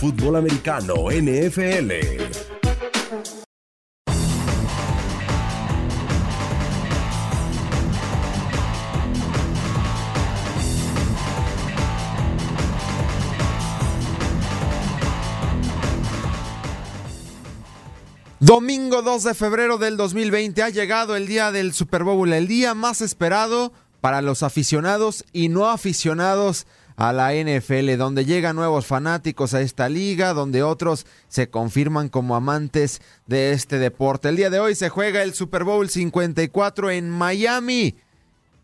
[0.00, 1.90] Fútbol americano NFL.
[18.38, 22.74] Domingo 2 de febrero del 2020 ha llegado el día del Super Bowl, el día
[22.74, 29.54] más esperado para los aficionados y no aficionados a la NFL, donde llegan nuevos fanáticos
[29.54, 34.28] a esta liga, donde otros se confirman como amantes de este deporte.
[34.28, 37.96] El día de hoy se juega el Super Bowl 54 en Miami.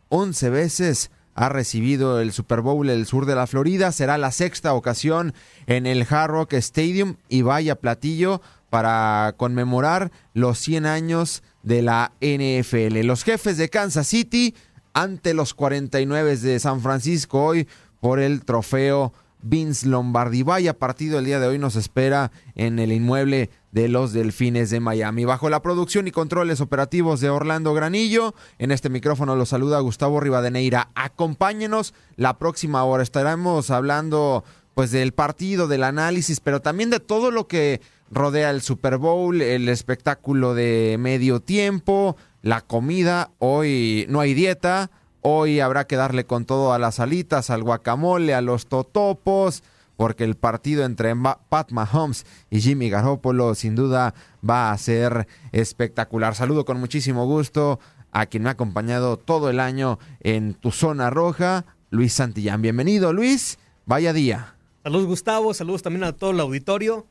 [0.09, 3.93] 11 veces ha recibido el Super Bowl el sur de la Florida.
[3.93, 5.35] Será la sexta ocasión
[5.67, 8.41] en el Hard Rock Stadium y vaya platillo
[8.71, 13.01] para conmemorar los 100 años de la NFL.
[13.05, 14.55] Los jefes de Kansas City
[14.95, 17.69] ante los 49 de San Francisco hoy
[18.03, 20.43] por el trofeo Vince Lombardi.
[20.43, 24.81] Vaya partido el día de hoy nos espera en el inmueble de los Delfines de
[24.81, 25.25] Miami.
[25.25, 30.19] Bajo la producción y controles operativos de Orlando Granillo, en este micrófono lo saluda Gustavo
[30.19, 30.91] Rivadeneira.
[30.97, 33.05] Acompáñenos la próxima hora.
[33.05, 34.43] Estaremos hablando
[34.75, 37.81] pues del partido, del análisis, pero también de todo lo que
[38.11, 43.31] rodea el Super Bowl, el espectáculo de medio tiempo, la comida.
[43.39, 44.91] Hoy no hay dieta.
[45.25, 49.63] Hoy habrá que darle con todo a las alitas, al guacamole, a los totopos,
[49.97, 51.15] porque el partido entre
[51.49, 54.15] Pat Mahomes y Jimmy Garoppolo sin duda
[54.49, 56.35] va a ser espectacular.
[56.35, 57.79] Saludo con muchísimo gusto
[58.11, 62.61] a quien me ha acompañado todo el año en tu zona roja, Luis Santillán.
[62.61, 63.61] Bienvenido, Luis.
[63.87, 64.57] Vaya día.
[64.83, 65.55] Saludos, Gustavo.
[65.55, 67.07] Saludos también a todo el auditorio.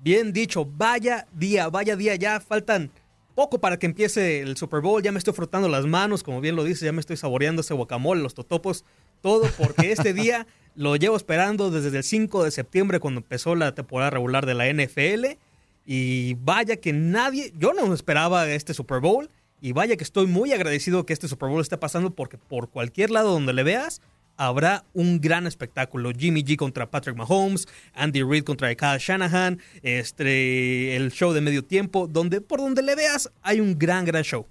[0.00, 2.16] Bien dicho, vaya día, vaya día.
[2.16, 2.90] Ya faltan
[3.36, 5.00] poco para que empiece el Super Bowl.
[5.02, 7.74] Ya me estoy frotando las manos, como bien lo dice, ya me estoy saboreando ese
[7.74, 8.84] guacamole, los totopos,
[9.20, 13.74] todo, porque este día lo llevo esperando desde el 5 de septiembre cuando empezó la
[13.74, 15.38] temporada regular de la NFL.
[15.84, 19.30] Y vaya que nadie, yo no esperaba este Super Bowl.
[19.60, 23.10] Y vaya que estoy muy agradecido que este Super Bowl esté pasando porque por cualquier
[23.10, 24.00] lado donde le veas,
[24.36, 26.12] habrá un gran espectáculo.
[26.16, 31.64] Jimmy G contra Patrick Mahomes, Andy Reid contra Kyle Shanahan, este, el show de medio
[31.64, 34.46] tiempo, donde por donde le veas hay un gran, gran show.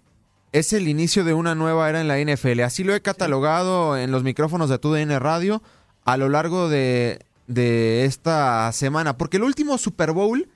[0.51, 2.61] Es el inicio de una nueva era en la NFL.
[2.61, 5.61] Así lo he catalogado en los micrófonos de TUDN Radio
[6.05, 9.17] a lo largo de, de esta semana.
[9.17, 10.47] Porque el último Super Bowl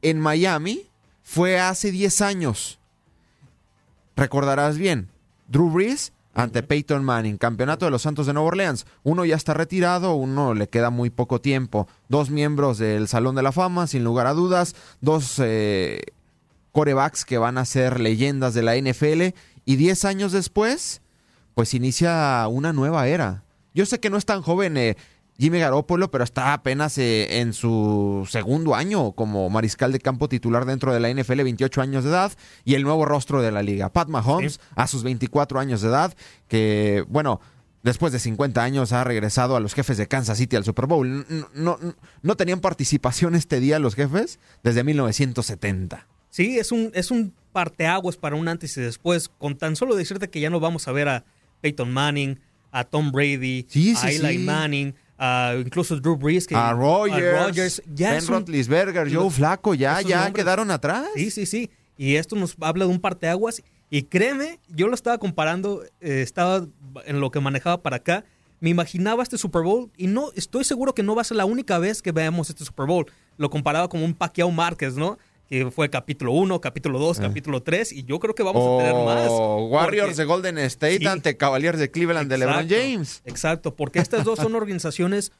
[0.00, 0.86] en Miami
[1.22, 2.78] fue hace 10 años.
[4.16, 5.10] Recordarás bien,
[5.48, 8.84] Drew Brees ante Peyton Manning, campeonato de los Santos de Nueva Orleans.
[9.02, 11.88] Uno ya está retirado, uno le queda muy poco tiempo.
[12.10, 14.76] Dos miembros del Salón de la Fama, sin lugar a dudas.
[15.00, 16.02] Dos eh,
[16.72, 19.34] corebacks que van a ser leyendas de la NFL.
[19.64, 21.00] Y diez años después,
[21.54, 23.44] pues inicia una nueva era.
[23.72, 24.98] Yo sé que no es tan joven eh,
[25.38, 30.64] Jimmy Garoppolo, pero está apenas eh, en su segundo año como mariscal de campo titular
[30.64, 32.32] dentro de la NFL, 28 años de edad,
[32.64, 33.92] y el nuevo rostro de la liga.
[33.92, 36.14] Pat Mahomes, a sus 24 años de edad,
[36.48, 37.40] que, bueno,
[37.82, 41.26] después de 50 años ha regresado a los jefes de Kansas City al Super Bowl.
[41.28, 41.78] No, no,
[42.22, 46.06] no tenían participación este día los jefes desde 1970.
[46.30, 50.28] Sí, es un, es un parteaguas para un antes y después, con tan solo decirte
[50.28, 51.24] que ya no vamos a ver a
[51.62, 52.38] Peyton Manning,
[52.70, 54.38] a Tom Brady, Sí, a Eli.
[54.38, 59.74] Manning, a incluso Drew Brees, que- A Rogers, a Rodgers, ya Ben Roethlisberger, Joe Flaco,
[59.74, 61.06] ya, ya nombres- quedaron atrás.
[61.14, 61.70] Sí, sí, sí.
[61.96, 63.62] Y esto nos habla de un parteaguas.
[63.88, 66.66] Y créeme, yo lo estaba comparando, eh, estaba
[67.06, 68.24] en lo que manejaba para acá.
[68.60, 71.44] Me imaginaba este Super Bowl y no estoy seguro que no va a ser la
[71.44, 73.06] única vez que veamos este Super Bowl.
[73.38, 75.18] Lo comparaba como un Pacquiao Márquez, ¿no?
[75.48, 79.04] Que fue capítulo 1, capítulo 2, capítulo 3 y yo creo que vamos a tener
[79.04, 79.28] más.
[79.30, 81.06] O Warriors porque- de Golden State Sí.
[81.06, 83.22] ante Cavaliers de Cleveland de LeBron James.
[83.24, 85.30] Exacto, porque estas dos son organizaciones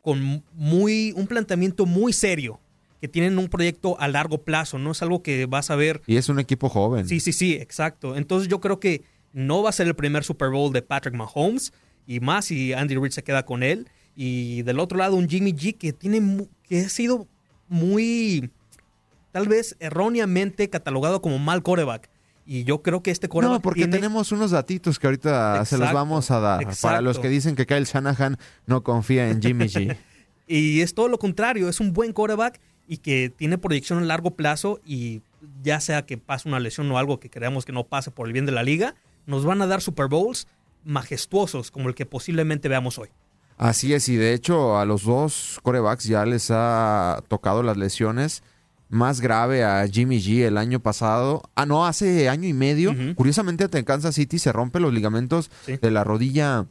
[0.00, 2.60] con muy un planteamiento muy serio,
[3.00, 6.16] que tienen un proyecto a largo plazo, no es algo que vas a ver Y
[6.16, 7.08] es un equipo joven.
[7.08, 8.16] Sí, sí, sí, exacto.
[8.16, 9.02] Entonces yo creo que
[9.32, 11.72] no va a ser el primer Super Bowl de Patrick Mahomes
[12.06, 13.88] y más si Andy Reid se queda con él.
[14.14, 17.26] Y del otro lado un Jimmy G que tiene que ha sido
[17.68, 18.50] muy
[19.32, 22.08] tal vez erróneamente catalogado como mal coreback.
[22.46, 25.76] Y yo creo que este coreback No, porque tiene- tenemos unos datitos que ahorita se
[25.76, 26.66] los vamos a dar.
[26.80, 29.96] Para los que dicen que Kyle Shanahan no confía en Jimmy G.
[30.50, 34.30] Y es todo lo contrario, es un buen quarterback y que tiene proyección a largo
[34.30, 35.20] plazo y
[35.62, 38.32] ya sea que pase una lesión o algo que creamos que no pase por el
[38.32, 38.94] bien de la liga,
[39.26, 40.46] nos van a dar Super Bowls
[40.92, 43.08] majestuosos como el que posiblemente veamos hoy.
[43.58, 48.42] Así es, y de hecho a los dos corebacks ya les ha tocado las lesiones.
[48.90, 51.42] Más grave a Jimmy G el año pasado.
[51.54, 52.94] Ah, no, hace año y medio.
[53.16, 55.76] Curiosamente, ante Kansas City se rompe los ligamentos Sí.
[55.76, 56.66] de la rodilla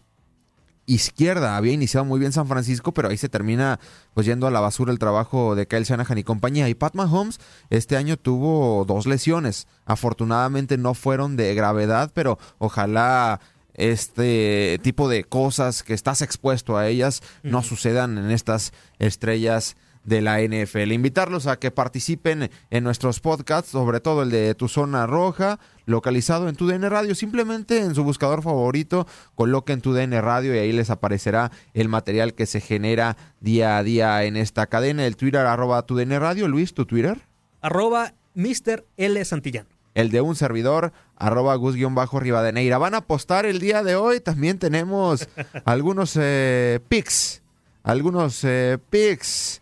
[0.88, 1.58] izquierda.
[1.58, 3.80] Había iniciado muy bien San Francisco, pero ahí se termina
[4.14, 6.70] pues yendo a la basura el trabajo de Kyle Shanahan y compañía.
[6.70, 9.68] Y Pat Mahomes este año tuvo dos lesiones.
[9.86, 13.42] Afortunadamente no fueron de gravedad, pero ojalá
[13.74, 19.76] este tipo de cosas que estás expuesto a ellas no sucedan en estas estrellas
[20.08, 20.94] de la NFL.
[20.94, 26.48] Invitarlos a que participen en nuestros podcasts, sobre todo el de Tu Zona Roja, localizado
[26.48, 27.14] en tu DN Radio.
[27.14, 29.06] Simplemente en su buscador favorito,
[29.36, 33.84] coloquen tu DN Radio y ahí les aparecerá el material que se genera día a
[33.84, 35.06] día en esta cadena.
[35.06, 36.48] El Twitter arroba tu DN Radio.
[36.48, 37.28] Luis, tu Twitter.
[37.62, 38.86] Arroba Mr.
[38.96, 39.26] L.
[39.26, 39.68] Santillán.
[39.94, 42.78] El de un servidor, arroba Gus-Rivadeneira.
[42.78, 44.22] Van a apostar el día de hoy.
[44.22, 45.28] También tenemos
[45.66, 47.42] algunos eh, picks.
[47.84, 49.62] Algunos eh, picks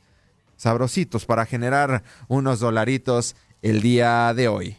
[0.65, 4.77] sabrositos para generar unos dolaritos el día de hoy.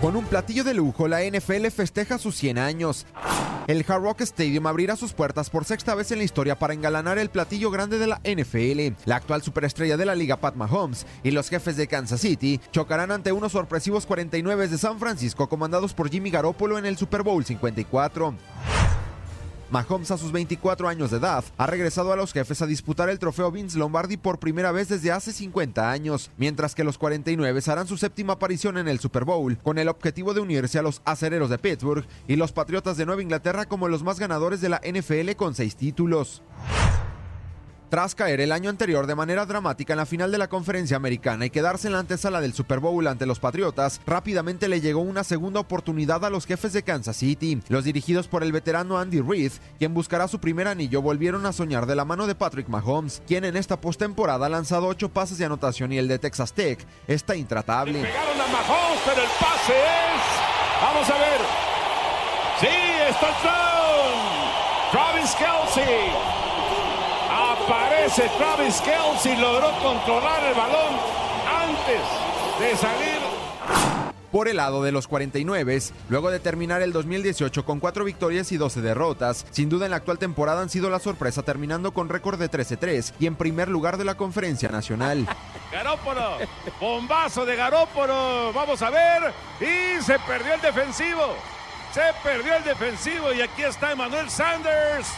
[0.00, 3.06] Con un platillo de lujo, la NFL festeja sus 100 años.
[3.66, 7.18] El Hard Rock Stadium abrirá sus puertas por sexta vez en la historia para engalanar
[7.18, 8.94] el platillo grande de la NFL.
[9.06, 13.10] La actual superestrella de la liga, Pat Mahomes, y los jefes de Kansas City chocarán
[13.10, 17.44] ante unos sorpresivos 49 de San Francisco comandados por Jimmy Garoppolo en el Super Bowl
[17.44, 18.34] 54.
[19.70, 23.18] Mahomes a sus 24 años de edad ha regresado a los jefes a disputar el
[23.18, 27.88] trofeo Vince Lombardi por primera vez desde hace 50 años, mientras que los 49 harán
[27.88, 31.50] su séptima aparición en el Super Bowl, con el objetivo de unirse a los acereros
[31.50, 35.32] de Pittsburgh y los Patriotas de Nueva Inglaterra como los más ganadores de la NFL
[35.36, 36.42] con seis títulos.
[37.88, 41.46] Tras caer el año anterior de manera dramática en la final de la conferencia americana
[41.46, 45.22] y quedarse en la antesala del Super Bowl ante los Patriotas, rápidamente le llegó una
[45.22, 47.60] segunda oportunidad a los jefes de Kansas City.
[47.68, 51.86] Los dirigidos por el veterano Andy Reid, quien buscará su primer anillo, volvieron a soñar
[51.86, 55.44] de la mano de Patrick Mahomes, quien en esta postemporada ha lanzado ocho pases de
[55.44, 58.02] anotación y el de Texas Tech está intratable.
[58.02, 60.82] Pegaron a Mahomes, pero el pase es.
[60.82, 61.40] Vamos a ver.
[62.60, 62.66] Sí,
[63.08, 64.56] es touchdown.
[64.90, 66.35] Travis Kelsey.
[68.06, 69.36] Aparece Travis Kelsey.
[69.36, 70.94] Logró controlar el balón
[71.50, 73.18] antes de salir.
[74.30, 78.58] Por el lado de los 49, luego de terminar el 2018 con 4 victorias y
[78.58, 82.38] 12 derrotas, sin duda en la actual temporada han sido la sorpresa terminando con récord
[82.38, 85.26] de 13-3 y en primer lugar de la conferencia nacional.
[85.72, 86.38] Garópolo.
[86.80, 88.52] Bombazo de Garópolo.
[88.52, 89.32] Vamos a ver.
[89.60, 91.34] Y se perdió el defensivo.
[91.92, 93.32] Se perdió el defensivo.
[93.32, 95.08] Y aquí está Emmanuel Sanders.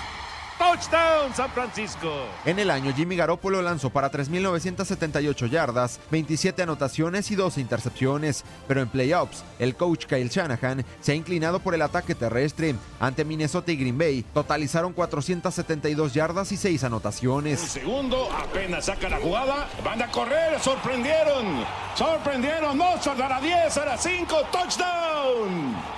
[0.58, 2.12] Touchdown San Francisco.
[2.44, 8.80] En el año, Jimmy Garoppolo lanzó para 3.978 yardas, 27 anotaciones y 12 intercepciones, pero
[8.80, 12.74] en playoffs, el coach Kyle Shanahan se ha inclinado por el ataque terrestre.
[12.98, 17.62] Ante Minnesota y Green Bay, totalizaron 472 yardas y 6 anotaciones.
[17.62, 23.96] Un segundo, apenas saca la jugada, van a correr, sorprendieron, sorprendieron, no, a 10, a
[23.96, 25.97] 5, touchdown.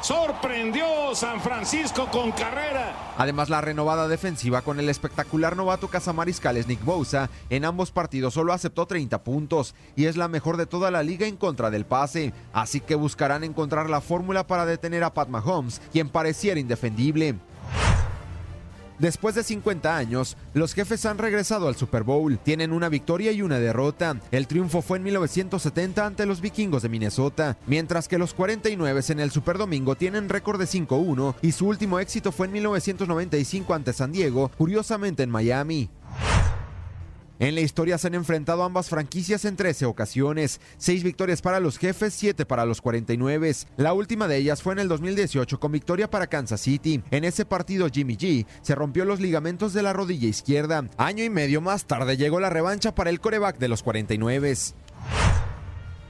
[0.00, 2.94] Sorprendió San Francisco con carrera.
[3.18, 8.52] Además, la renovada defensiva con el espectacular novato cazamariscales Nick Bosa en ambos partidos solo
[8.52, 12.32] aceptó 30 puntos y es la mejor de toda la liga en contra del pase.
[12.52, 17.34] Así que buscarán encontrar la fórmula para detener a Pat Mahomes, quien pareciera indefendible.
[18.98, 22.38] Después de 50 años, los jefes han regresado al Super Bowl.
[22.38, 24.20] Tienen una victoria y una derrota.
[24.30, 29.20] El triunfo fue en 1970 ante los vikingos de Minnesota, mientras que los 49 en
[29.20, 33.92] el Super Domingo tienen récord de 5-1 y su último éxito fue en 1995 ante
[33.92, 35.88] San Diego, curiosamente en Miami.
[37.40, 41.78] En la historia se han enfrentado ambas franquicias en 13 ocasiones, 6 victorias para los
[41.78, 43.38] jefes, 7 para los 49.
[43.76, 47.02] La última de ellas fue en el 2018 con victoria para Kansas City.
[47.12, 50.84] En ese partido Jimmy G se rompió los ligamentos de la rodilla izquierda.
[50.96, 54.38] Año y medio más tarde llegó la revancha para el coreback de los 49.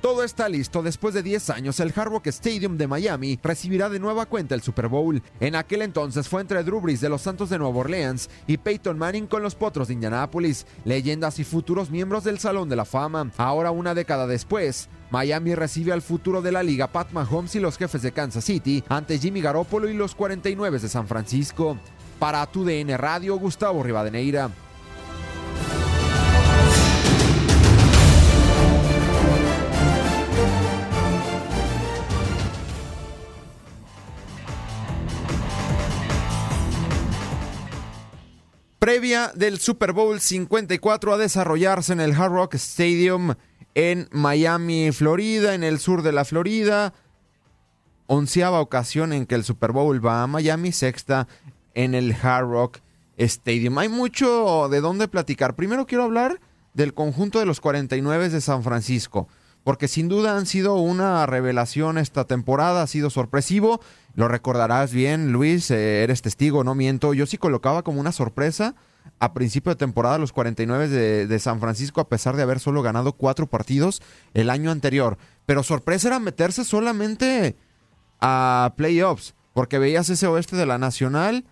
[0.01, 0.83] Todo está listo.
[0.83, 4.63] Después de 10 años, el Hard Rock Stadium de Miami recibirá de nueva cuenta el
[4.63, 5.21] Super Bowl.
[5.41, 8.97] En aquel entonces fue entre Drew Brees de los Santos de Nueva Orleans y Peyton
[8.97, 13.33] Manning con los Potros de Indianápolis, leyendas y futuros miembros del Salón de la Fama.
[13.39, 17.77] Ahora, una década después, Miami recibe al futuro de la liga Pat Mahomes y los
[17.77, 21.77] jefes de Kansas City ante Jimmy Garoppolo y los 49 de San Francisco.
[22.21, 24.51] Para tu DN Radio, Gustavo Rivadeneira.
[38.99, 43.35] Previa del Super Bowl 54 a desarrollarse en el Hard Rock Stadium
[43.77, 46.93] en Miami, Florida, en el sur de la Florida.
[48.09, 51.29] Onceava ocasión en que el Super Bowl va a Miami, sexta
[51.75, 52.79] en el Hard Rock
[53.19, 53.79] Stadium.
[53.79, 55.55] Hay mucho de dónde platicar.
[55.55, 56.41] Primero quiero hablar
[56.75, 59.29] del conjunto de los 49 de San Francisco,
[59.63, 63.81] porque sin duda han sido una revelación esta temporada, ha sido sorpresivo.
[64.17, 67.15] Lo recordarás bien, Luis, eh, eres testigo, no miento.
[67.15, 68.75] Yo sí colocaba como una sorpresa
[69.21, 72.83] a principio de temporada los 49 de, de, San Francisco, a pesar de haber solo
[72.83, 74.01] ganado cuatro partidos
[74.35, 75.19] el año anterior.
[75.47, 77.57] Pero sorpresa era meterse solamente
[78.21, 81.45] a playoffs, porque veías ese oeste de la Nacional,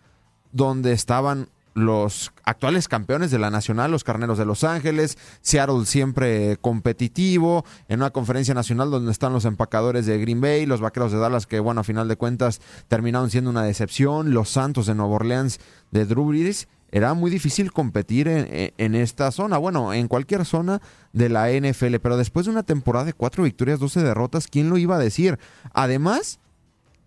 [0.53, 6.57] donde estaban los actuales campeones de la Nacional, los Carneros de Los Ángeles, Seattle siempre
[6.57, 11.19] competitivo, en una conferencia nacional donde están los empacadores de Green Bay, los Vaqueros de
[11.19, 15.17] Dallas, que bueno, a final de cuentas terminaron siendo una decepción, los Santos de Nueva
[15.17, 20.47] Orleans de Drew Brees, era muy difícil competir en, en, esta zona, bueno, en cualquier
[20.47, 20.81] zona
[21.13, 24.79] de la NFL, pero después de una temporada de cuatro victorias, 12 derrotas, ¿quién lo
[24.79, 25.39] iba a decir?
[25.75, 26.39] Además,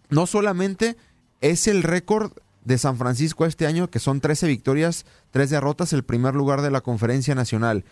[0.10, 0.96] no solamente
[1.42, 2.34] es el récord
[2.70, 6.70] de San Francisco este año, que son 13 victorias, 3 derrotas, el primer lugar de
[6.70, 7.84] la conferencia nacional.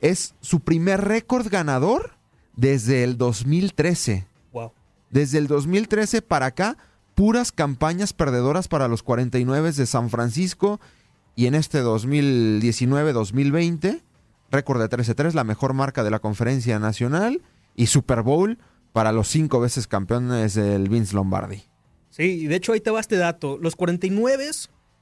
[0.00, 2.10] Es su primer récord ganador
[2.54, 4.26] desde el 2013.
[4.52, 4.72] Wow.
[5.08, 6.76] Desde el 2013 para acá,
[7.14, 10.78] puras campañas perdedoras para los 49 de San Francisco.
[11.34, 14.02] Y en este 2019-2020,
[14.50, 17.40] récord de 13-3, la mejor marca de la conferencia nacional.
[17.74, 18.58] Y Super Bowl
[18.92, 21.64] para los cinco veces campeones del Vince Lombardi.
[22.18, 23.58] Sí, y de hecho ahí te va este dato.
[23.58, 24.50] Los 49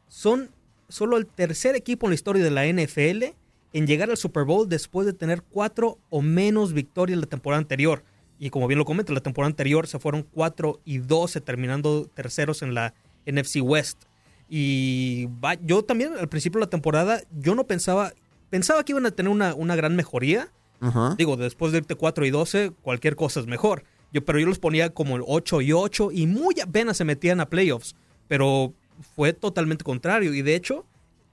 [0.08, 0.50] son
[0.88, 3.34] solo el tercer equipo en la historia de la NFL
[3.72, 8.04] en llegar al Super Bowl después de tener cuatro o menos victorias la temporada anterior.
[8.38, 12.62] Y como bien lo comento, la temporada anterior se fueron 4 y 12, terminando terceros
[12.62, 12.92] en la
[13.24, 14.04] NFC West.
[14.48, 18.12] Y va, yo también al principio de la temporada, yo no pensaba,
[18.50, 20.52] pensaba que iban a tener una, una gran mejoría.
[20.82, 21.16] Uh -huh.
[21.16, 23.84] Digo, después de irte 4 y 12, cualquier cosa es mejor.
[24.12, 27.40] Yo, pero yo los ponía como el 8 y 8 y muy apenas se metían
[27.40, 27.96] a playoffs.
[28.28, 28.72] Pero
[29.14, 30.34] fue totalmente contrario.
[30.34, 30.84] Y de hecho,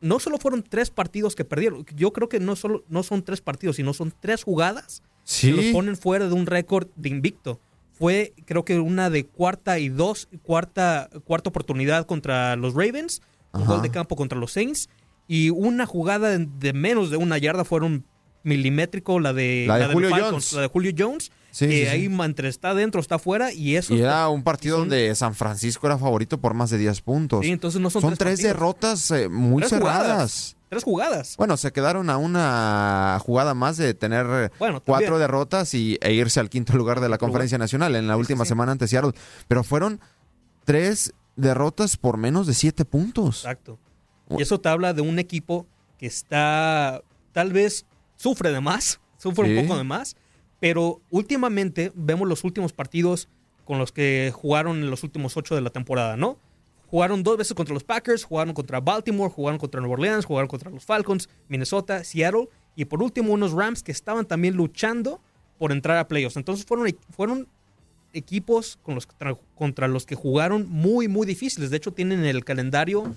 [0.01, 1.86] no solo fueron tres partidos que perdieron.
[1.96, 5.50] Yo creo que no, solo, no son tres partidos, sino son tres jugadas ¿Sí?
[5.50, 7.60] que los ponen fuera de un récord de invicto.
[7.94, 13.22] Fue, creo que una de cuarta y dos, cuarta, cuarta oportunidad contra los Ravens,
[13.53, 14.89] un gol de campo contra los Saints,
[15.27, 18.03] y una jugada de menos de una yarda fueron
[18.44, 20.53] milimétrico, la de, La de Julio Falcons, Jones.
[20.53, 21.32] La de Julio Jones.
[21.53, 21.88] Sí, que sí, sí.
[21.88, 23.93] ahí entre está dentro, está afuera, y eso.
[23.93, 27.45] Y era un partido son- donde San Francisco era favorito por más de 10 puntos.
[27.45, 30.01] Sí, entonces no son, Son tres, derrotas eh, muy Tres cerradas.
[30.01, 30.57] jugadas.
[30.69, 31.38] Tres jugadas.
[31.38, 36.39] Bueno, se quedaron a una jugada más de tener Bueno, cuatro derrotas y, e irse
[36.39, 39.12] al quinto lugar de la conferencia nacional en la última semana ante Seattle.
[39.48, 40.00] Pero fueron
[40.65, 43.38] tres derrotas por menos de siete puntos.
[43.45, 43.77] Exacto.
[44.36, 45.67] Y eso te habla de un equipo
[46.00, 50.15] que está, tal vez sufre de más, sufre un poco de más,
[50.63, 53.27] pero últimamente vemos los últimos partidos
[53.65, 56.38] con los que jugaron en los últimos ocho de la temporada, ¿no?
[56.89, 60.72] Jugaron dos veces contra los Packers, jugaron contra Baltimore, jugaron contra Nueva Orleans, jugaron contra
[60.72, 65.20] los Falcons, Minnesota, Seattle y por último unos Rams que estaban también luchando
[65.60, 66.38] por entrar a playoffs.
[66.38, 67.46] Entonces fueron, e- fueron
[68.13, 69.05] equipos con los,
[69.55, 71.72] contra los que jugaron muy, muy difíciles.
[71.72, 73.13] De hecho, tienen el calendario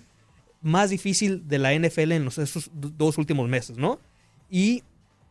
[0.62, 4.00] más difícil de la NFL en los, esos do- dos últimos meses, ¿no?
[4.50, 4.82] Y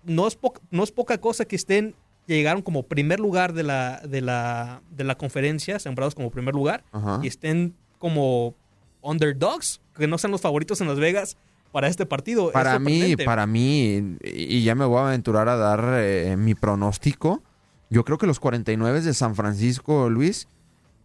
[0.06, 0.38] no es,
[0.72, 1.94] no es poca cosa que estén,
[2.34, 6.84] llegaron como primer lugar de la, de la, de la conferencia, sembrados como primer lugar,
[6.92, 7.20] Ajá.
[7.22, 8.56] y estén como
[9.02, 11.38] underdogs, que no sean los favoritos en Las Vegas
[11.72, 12.48] para este partido.
[12.48, 16.56] Es Para mí, para mí, y ya me voy a aventurar a dar eh, mi
[16.56, 17.44] pronóstico.
[17.90, 20.48] Yo creo que los 49 de San Francisco, Luis,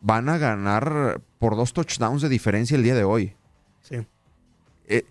[0.01, 3.35] van a ganar por dos touchdowns de diferencia el día de hoy.
[3.83, 3.97] Sí.
[4.89, 5.05] Eh,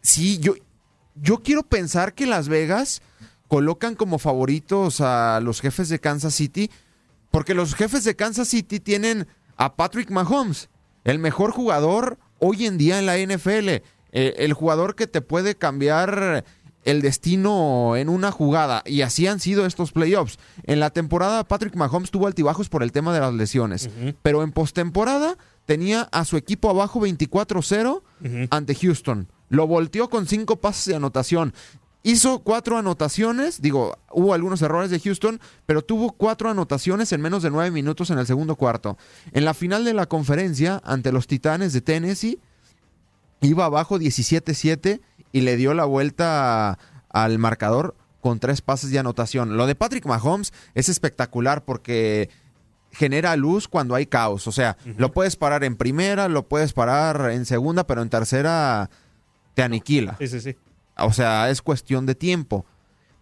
[0.00, 0.54] sí, yo,
[1.14, 3.02] yo quiero pensar que Las Vegas
[3.52, 6.70] colocan como favoritos a los jefes de Kansas City,
[7.30, 9.26] porque los jefes de Kansas City tienen
[9.58, 10.70] a Patrick Mahomes,
[11.04, 13.82] el mejor jugador hoy en día en la NFL, eh,
[14.12, 16.46] el jugador que te puede cambiar
[16.84, 20.38] el destino en una jugada, y así han sido estos playoffs.
[20.62, 23.90] En la temporada Patrick Mahomes tuvo altibajos por el tema de las lesiones,
[24.22, 28.02] pero en postemporada tenía a su equipo abajo 24-0
[28.48, 29.28] ante Houston.
[29.50, 31.52] Lo volteó con cinco pases de anotación.
[32.04, 37.44] Hizo cuatro anotaciones, digo, hubo algunos errores de Houston, pero tuvo cuatro anotaciones en menos
[37.44, 38.98] de nueve minutos en el segundo cuarto.
[39.32, 42.40] En la final de la conferencia, ante los Titanes de Tennessee,
[43.40, 46.78] iba abajo 17-7 y le dio la vuelta
[47.08, 49.56] al marcador con tres pases de anotación.
[49.56, 52.30] Lo de Patrick Mahomes es espectacular porque
[52.92, 54.46] genera luz cuando hay caos.
[54.46, 58.90] O sea, lo puedes parar en primera, lo puedes parar en segunda, pero en tercera
[59.54, 60.16] te aniquila.
[60.18, 60.56] Sí, sí, sí.
[60.96, 62.64] O sea, es cuestión de tiempo.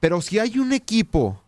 [0.00, 1.42] Pero si hay un equipo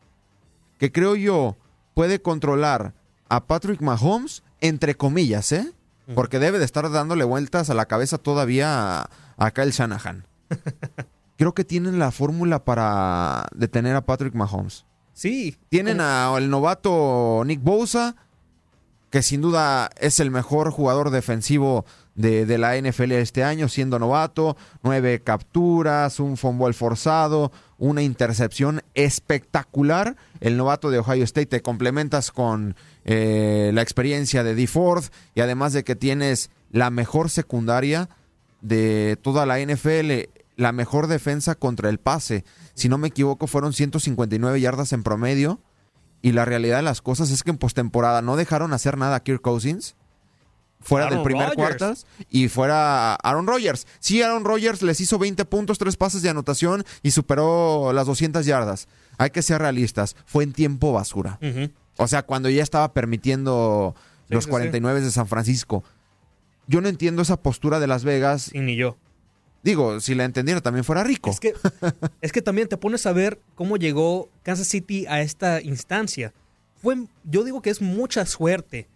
[0.78, 1.56] que creo yo
[1.94, 2.94] puede controlar
[3.28, 5.72] a Patrick Mahomes, entre comillas, ¿eh?
[6.14, 10.26] Porque debe de estar dándole vueltas a la cabeza todavía a, Kyle Shanahan.
[11.38, 14.84] Creo que tienen la fórmula para detener a Patrick Mahomes.
[15.14, 15.56] Sí.
[15.68, 18.16] Tienen al novato Nick Bosa,
[19.10, 23.98] que sin duda es el mejor jugador defensivo de, de la NFL este año, siendo
[23.98, 24.56] novato.
[24.82, 30.16] Nueve capturas, un fumble forzado, una intercepción espectacular.
[30.40, 34.66] El novato de Ohio State te complementas con eh, la experiencia de D.
[34.66, 38.08] Ford y además de que tienes la mejor secundaria
[38.60, 42.44] de toda la NFL, la mejor defensa contra el pase.
[42.74, 45.60] Si no me equivoco, fueron 159 yardas en promedio.
[46.24, 49.22] Y la realidad de las cosas es que en postemporada no dejaron hacer nada a
[49.24, 49.96] Kirk Cousins.
[50.82, 51.56] Fuera Aaron del primer Rodgers.
[51.78, 53.86] cuartas y fuera Aaron Rodgers.
[54.00, 58.44] Sí, Aaron Rodgers les hizo 20 puntos, 3 pases de anotación y superó las 200
[58.44, 58.88] yardas.
[59.18, 60.16] Hay que ser realistas.
[60.26, 61.38] Fue en tiempo basura.
[61.96, 63.94] O sea, cuando ya estaba permitiendo
[64.28, 64.50] Sí, los sí, sí.
[64.50, 65.84] 49 de San Francisco.
[66.66, 68.50] Yo no entiendo esa postura de Las Vegas.
[68.52, 68.96] Sí, ni yo.
[69.62, 71.30] Digo, si la entendiera también fuera rico.
[71.30, 71.54] Es que,
[72.20, 76.32] es que también te pones a ver cómo llegó Kansas City a esta instancia.
[76.80, 78.88] Fue, yo digo que es mucha suerte.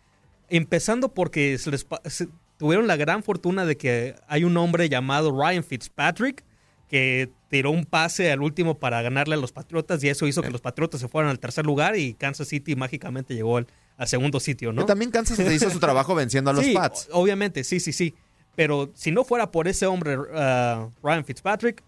[0.48, 5.30] Empezando porque se les se- tuvieron la gran fortuna de que hay un hombre llamado
[5.38, 6.44] Ryan Fitzpatrick
[6.88, 10.50] que tiró un pase al último para ganarle a los Patriotas y eso hizo que
[10.50, 14.38] los Patriotas se fueran al tercer lugar y Kansas City mágicamente llegó al, al segundo
[14.38, 14.82] sitio, ¿no?
[14.82, 17.08] Que También Kansas se hizo su trabajo venciendo a los Sí, Pats.
[17.12, 18.14] Obviamente, sí, sí, sí.
[18.54, 21.82] Pero si no fuera por ese hombre, uh, Ryan Fitzpatrick,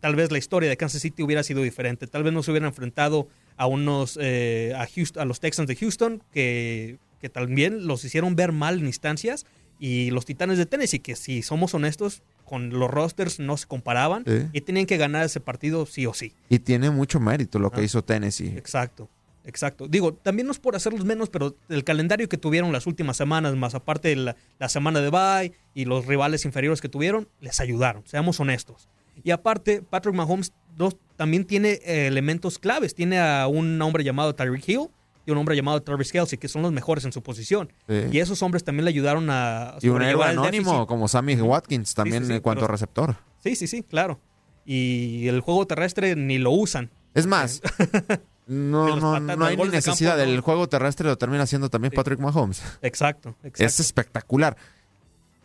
[0.00, 2.08] tal vez la historia de Kansas City hubiera sido diferente.
[2.08, 5.76] Tal vez no se hubieran enfrentado a unos eh, a, Houston- a los Texans de
[5.76, 9.46] Houston que, que también los hicieron ver mal en instancias
[9.78, 14.24] y los Titanes de Tennessee que si somos honestos con los rosters no se comparaban
[14.26, 14.46] Sí.
[14.52, 16.34] y tenían que ganar ese partido sí o sí.
[16.48, 17.84] Y tiene mucho mérito lo que Ah.
[17.84, 18.48] hizo Tennessee.
[18.56, 19.08] Exacto,
[19.44, 19.86] exacto.
[19.88, 23.54] Digo, también no es por hacerlos menos, pero el calendario que tuvieron las últimas semanas,
[23.56, 27.60] más aparte de la, la semana de bye y los rivales inferiores que tuvieron, les
[27.60, 28.88] ayudaron, seamos honestos.
[29.22, 32.94] Y aparte, Patrick Mahomes dos- también tiene eh, elementos claves.
[32.94, 34.88] Tiene a un hombre llamado Tyreek Hill
[35.30, 37.72] y un hombre llamado Travis Kelsey, que son los mejores en su posición.
[37.88, 37.94] Sí.
[38.12, 40.88] Y esos hombres también le ayudaron a Y un héroe anónimo déficit.
[40.88, 43.16] como Sammy Watkins también sí, sí, en cuanto pero- a receptor.
[43.42, 44.20] Sí, sí, sí, claro.
[44.66, 46.90] Y el juego terrestre ni lo usan.
[47.14, 47.60] Es más,
[48.46, 50.16] no, De no, no hay ni de necesidad.
[50.16, 50.32] campo, ¿no?
[50.34, 52.62] El juego terrestre lo termina haciendo también Patrick Mahomes.
[52.82, 53.64] Exacto, exacto.
[53.64, 54.56] Es espectacular.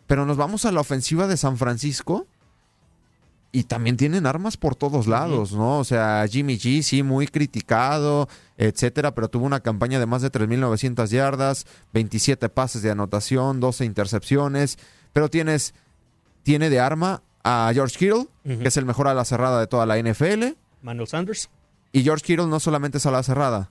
[0.06, 2.26] Pero nos vamos a la ofensiva de San Francisco.
[3.56, 5.78] Y también tienen armas por todos lados, ¿no?
[5.78, 10.30] O sea, Jimmy G, sí, muy criticado, etcétera, pero tuvo una campaña de más de
[10.30, 14.78] 3.900 yardas, 27 pases de anotación, 12 intercepciones.
[15.14, 15.72] Pero tienes,
[16.42, 19.86] tiene de arma a George Kittle, que es el mejor a la cerrada de toda
[19.86, 20.48] la NFL.
[20.82, 21.48] Manuel Sanders.
[21.92, 23.70] Y George Kittle no solamente es a la cerrada,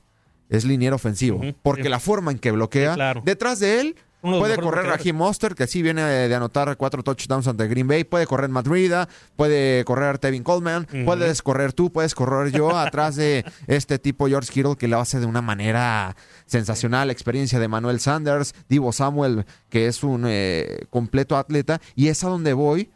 [0.49, 1.41] es liniero ofensivo.
[1.61, 1.89] Porque sí.
[1.89, 3.21] la forma en que bloquea, Sí, claro.
[3.23, 3.95] detrás de él,
[4.25, 4.85] puede correr.
[4.85, 8.03] Raheem Monster, que sí viene de anotar cuatro touchdowns ante Green Bay.
[8.03, 13.15] Puede correr Matt Breida, puede correr Tevin Coleman, puedes correr tú, puedes correr yo atrás
[13.15, 17.09] de este tipo George Kittle que lo hace de una manera sensacional.
[17.09, 21.79] Experiencia de Manuel Sanders, Divo Samuel, que es un eh, completo atleta.
[21.95, 22.89] Y es a donde voy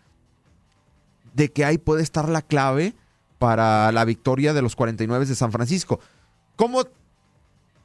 [1.34, 2.96] de que ahí puede estar la clave
[3.38, 6.00] para la victoria de los 49 de San Francisco.
[6.56, 6.84] ¿Cómo,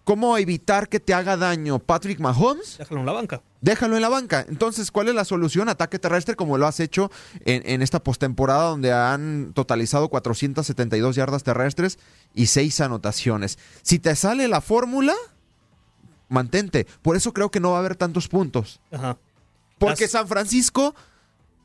[0.05, 2.77] cómo evitar que te haga daño Patrick Mahomes?
[2.79, 3.43] Déjalo en la banca.
[3.61, 4.45] Déjalo en la banca.
[4.49, 5.69] Entonces, ¿cuál es la solución?
[5.69, 7.11] Ataque terrestre, como lo has hecho
[7.47, 11.99] en, en esta postemporada, donde han totalizado 472 yardas terrestres
[12.35, 13.59] y 6 anotaciones.
[13.83, 15.15] Si te sale la fórmula,
[16.29, 16.87] mantente.
[17.03, 18.81] Por eso creo que no va a haber tantos puntos.
[18.93, 19.17] Ajá.
[19.79, 20.95] Porque Las- San Francisco,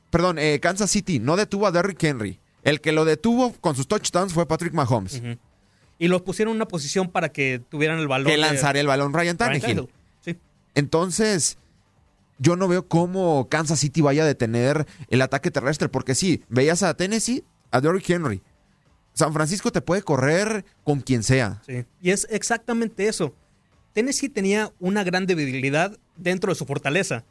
[0.09, 2.39] perdón, eh, Kansas City no detuvo a Derrick Henry.
[2.63, 5.15] El que lo detuvo con sus touchdowns fue Patrick Mahomes.
[5.15, 5.37] Ujú.
[5.99, 8.31] Y los pusieron en una posición para que tuvieran el balón.
[8.31, 9.61] Que lanzaría el balón Ryan Ryan Tannehill.
[9.61, 9.89] Tannehill.
[10.21, 10.37] Sí.
[10.73, 11.57] Entonces,
[12.37, 15.89] yo no veo cómo Kansas City vaya a detener el ataque terrestre.
[15.89, 18.41] Porque sí, veías a Tennessee, a Derrick Henry.
[19.13, 21.61] San Francisco te puede correr con quien sea.
[21.65, 21.83] Sí.
[22.01, 23.35] Y es exactamente eso.
[23.91, 27.25] Tennessee tenía una gran debilidad dentro de su fortaleza.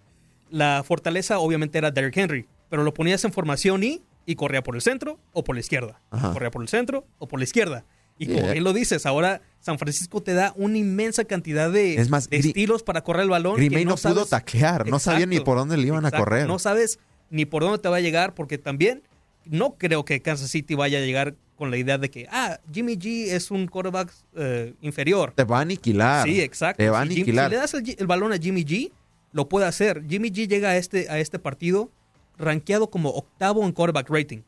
[0.51, 4.75] La fortaleza obviamente era Derrick Henry, pero lo ponías en formación y, y corría por
[4.75, 6.03] el centro o por la izquierda.
[6.11, 6.33] Ajá.
[6.33, 7.87] Corría por el centro o por la izquierda.
[8.19, 12.11] Y como bien lo dices, ahora San Francisco te da una inmensa cantidad de, Es
[12.11, 13.57] más, de Gri- estilos para correr el balón.
[13.57, 16.47] Green que no, pudo taclear, no sabía ni por dónde le iban a correr.
[16.47, 16.99] No sabes
[17.31, 19.03] ni por dónde te va a llegar, porque también
[19.45, 22.97] no creo que Kansas City vaya a llegar con la idea de que, ah, Jimmy
[22.97, 25.33] G es un quarterback eh, inferior.
[25.35, 26.27] Te va a aniquilar.
[26.27, 26.83] Sí, exacto.
[26.83, 27.49] Te va a Si aniquilar.
[27.51, 28.93] Si, le das el, el balón a Jimmy G,
[29.33, 30.05] lo puede hacer.
[30.09, 31.91] Jimmy G llega a este, a este partido
[32.39, 34.39] rankeado como octavo en quarterback rating,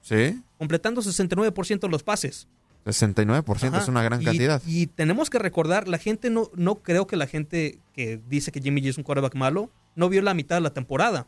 [0.00, 2.46] Sí, completando 69% de los pases.
[2.92, 3.90] 69% es Ajá.
[3.90, 4.62] una gran Y- cantidad.
[4.66, 8.60] Y, tenemos que recordar, la gente no, no creo que la gente que dice que
[8.60, 11.26] Jimmy G es un quarterback malo, no vio la mitad de la temporada.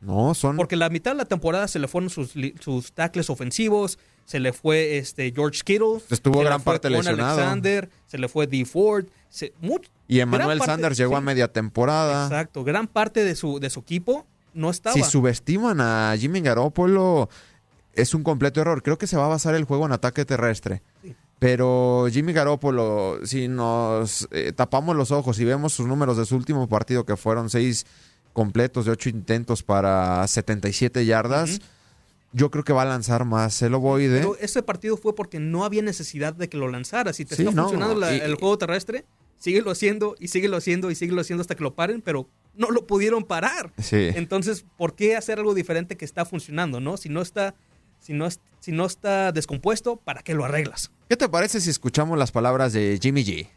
[0.00, 3.98] No, son Porque la mitad de la temporada se le fueron sus, sus tackles ofensivos,
[4.26, 7.38] se le fue este George Kittle, Estuvo gran parte lesionado.
[7.38, 8.64] Alexander, se le fue D.
[8.66, 12.24] Ford, se- much- y Emmanuel parte- Sanders llegó a media temporada.
[12.26, 14.94] Exacto, gran parte de su, de su equipo no estaba.
[14.94, 17.28] Si subestiman a Jimmy Garoppolo,
[17.96, 18.82] es un completo error.
[18.82, 20.82] Creo que se va a basar el juego en ataque terrestre.
[21.38, 26.34] Pero Jimmy Garoppolo, si nos eh, tapamos los ojos y vemos sus números de su
[26.36, 27.84] último partido, que fueron seis
[28.32, 31.60] completos de ocho intentos para 77 yardas,
[32.32, 34.18] yo creo que va a lanzar más el ovoide.
[34.20, 37.12] Pero ese partido fue porque no había necesidad de que lo lanzara.
[37.12, 39.04] Si te Sí, está no, funcionando la- y- el juego terrestre,
[39.38, 42.86] síguelo haciendo y síguelo haciendo y síguelo haciendo hasta que lo paren, pero no lo
[42.86, 43.72] pudieron parar.
[43.78, 44.08] Sí.
[44.14, 46.96] Entonces, ¿por qué hacer algo diferente que está funcionando, no?
[46.96, 47.54] Si no está,
[48.06, 50.92] si no, es- si no está descompuesto, ¿para qué lo arreglas?
[51.08, 53.48] ¿Qué te parece si escuchamos las palabras de Jimmy G?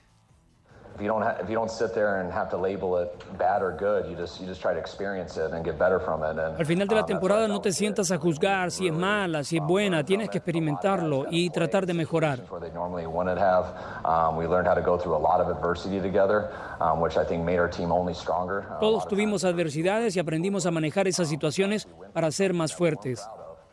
[0.96, 3.62] If you don't ha- if you don't sit there and have to label it bad
[3.62, 6.32] or good, you just you just try to experience it and get better from it.
[6.38, 9.46] And Al final de la that's temporada no te sientas a juzgar si es mala,
[9.46, 12.42] si es buena, tienes que experimentarlo y tratar de mejorar.
[12.50, 13.68] where they normally wouldn't have.
[14.04, 16.50] Um, we learned how to go through a lot of adversity together,
[16.82, 18.66] um, which I think made our team only stronger.
[18.70, 23.26] Uh, Todos tuvimos adversidades y aprendimos a manejar esas situaciones para ser más fuertes.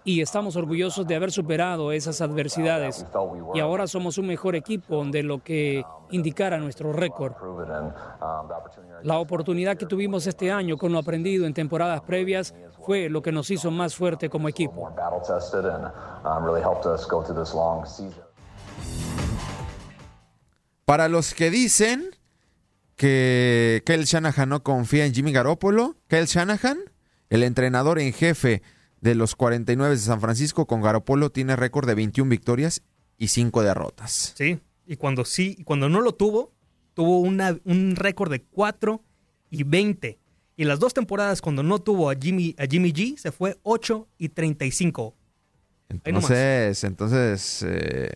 [0.06, 3.04] Y estamos orgullosos de haber superado esas adversidades.
[3.54, 7.32] Y ahora somos un mejor equipo de lo que indicara nuestro récord.
[9.02, 13.32] La oportunidad que tuvimos este año con lo aprendido en temporadas previas fue lo que
[13.32, 14.94] nos hizo más fuerte como equipo.
[20.84, 22.10] Para los que dicen
[22.94, 26.78] que Kyle Shanahan no confía en Jimmy Garoppolo, Kyle Shanahan,
[27.28, 28.62] el entrenador en jefe
[29.06, 32.82] de los 49 de San Francisco con Garoppolo, tiene récord de 21 victorias
[33.16, 34.34] y 5 derrotas.
[34.36, 34.58] Sí.
[34.86, 36.52] Y cuando sí, y cuando no lo tuvo,
[36.94, 39.02] tuvo una- un récord de 4
[39.50, 40.18] y 20.
[40.56, 44.08] Y las dos temporadas cuando no tuvo a Jimmy, a Jimmy G, se fue 8
[44.18, 45.14] y 35.
[46.04, 46.30] Ahí nomás.
[46.30, 48.10] Entonces, entonces eh,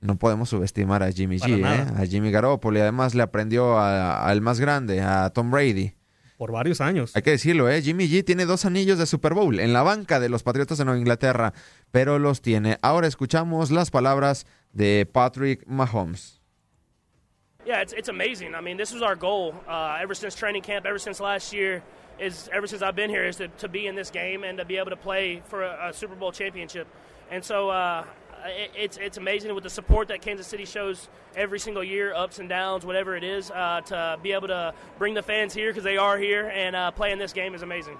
[0.00, 1.92] no podemos subestimar a Jimmy Para G, ¿eh?
[2.02, 2.78] a Jimmy Garoppolo.
[2.78, 5.94] Y además le aprendió al más grande, a Tom Brady.
[6.42, 7.14] Por varios años.
[7.14, 7.80] Hay que decirlo, ¿eh?
[7.82, 10.84] Jimmy G tiene dos anillos de Super Bowl en la banca de los Patriotas de
[10.84, 11.52] Nueva Inglaterra,
[11.92, 12.78] pero los tiene.
[12.82, 16.40] Ahora escuchamos las palabras de Patrick Mahomes.
[17.64, 18.56] Yeah, it's, it's amazing.
[18.56, 21.80] I mean, this was our goal uh, ever since training camp, ever since last year.
[22.18, 24.64] Is ever since I've been here is to, to be in this game and to
[24.64, 26.88] be able to play for a, a Super Bowl championship.
[27.30, 28.02] And so uh,
[28.46, 32.38] it, it's it's amazing with the support that Kansas City shows every single year, ups
[32.38, 35.84] and downs, whatever it is, uh, to be able to bring the fans here because
[35.84, 37.96] they are here and uh, play in this game is amazing.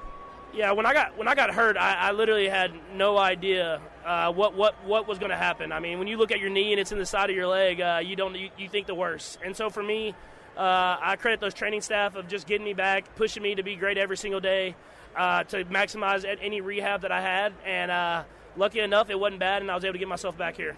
[0.54, 4.32] Yeah, when I got when I got hurt, I, I literally had no idea uh,
[4.32, 5.72] what what what was going to happen.
[5.72, 7.46] I mean, when you look at your knee and it's in the side of your
[7.46, 9.38] leg, uh, you don't you, you think the worst.
[9.42, 10.14] And so for me,
[10.56, 13.76] uh, I credit those training staff of just getting me back, pushing me to be
[13.76, 14.74] great every single day,
[15.16, 17.54] uh, to maximize any rehab that I had.
[17.64, 18.24] And uh,
[18.56, 20.76] lucky enough, it wasn't bad, and I was able to get myself back here.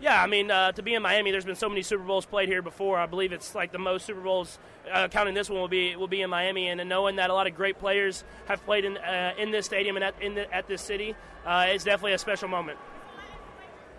[0.00, 2.48] Yeah, I mean, uh, to be in Miami, there's been so many Super Bowls played
[2.48, 2.98] here before.
[2.98, 4.58] I believe it's like the most Super Bowls,
[4.90, 6.68] uh, counting this one, will be will be in Miami.
[6.68, 9.96] And, knowing that a lot of great players have played in uh, in this stadium
[9.96, 11.14] and at in the, at this city,
[11.44, 12.78] uh, it's definitely a special moment.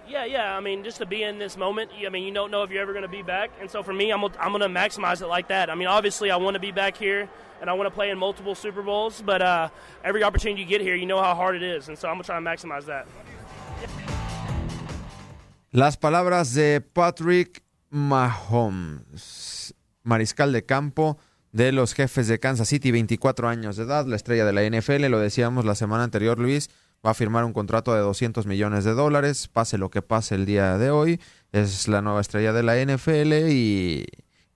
[0.08, 0.58] Yeah, yeah.
[0.58, 2.82] I mean, just to be in this moment, I mean, you don't know if you're
[2.82, 3.52] ever going to be back.
[3.60, 5.70] And so for me, I'm, I'm going to maximize it like that.
[5.70, 7.30] I mean, obviously, I want to be back here
[7.62, 9.70] and I want to play in multiple Super Bowls, but uh,
[10.04, 11.90] every opportunity you get here, you know how hard it is.
[11.90, 13.06] And so I'm going to try to maximize that.
[15.72, 21.18] Las palabras de Patrick Mahomes, mariscal de campo
[21.54, 25.06] de los jefes de Kansas City, 24 años de edad, la estrella de la NFL,
[25.08, 26.70] lo decíamos la semana anterior, Luis,
[27.06, 30.46] va a firmar un contrato de 200 millones de dólares, pase lo que pase el
[30.46, 31.20] día de hoy,
[31.52, 34.06] es la nueva estrella de la NFL y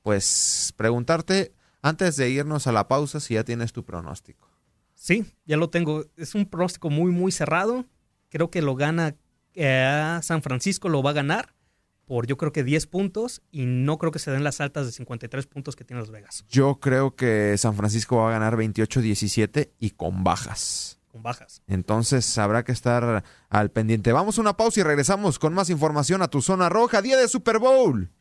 [0.04, 4.50] pues preguntarte antes de irnos a la pausa si ya tienes tu pronóstico.
[4.94, 7.86] Sí, ya lo tengo, es un pronóstico muy muy cerrado,
[8.30, 9.16] creo que lo gana
[9.54, 11.56] eh, San Francisco lo va a ganar
[12.06, 14.92] por yo creo que 10 puntos y no creo que se den las altas de
[14.92, 16.46] 53 puntos que tiene Las Vegas.
[16.50, 21.00] Yo creo que San Francisco va a ganar 28-17 y con bajas.
[21.16, 21.62] Con bajas.
[21.68, 24.12] Entonces habrá que estar al pendiente.
[24.12, 27.30] Vamos a una pausa y regresamos con más información a tu zona roja, día de
[27.30, 28.12] Super Bowl.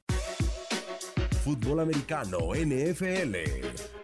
[1.43, 4.04] Fútbol americano, NFL